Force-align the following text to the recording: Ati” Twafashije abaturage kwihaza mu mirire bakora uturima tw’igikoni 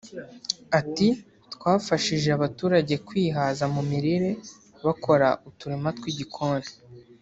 Ati” 0.79 1.07
Twafashije 1.53 2.29
abaturage 2.37 2.93
kwihaza 3.07 3.63
mu 3.73 3.81
mirire 3.89 4.31
bakora 4.85 5.27
uturima 5.49 5.89
tw’igikoni 5.97 6.69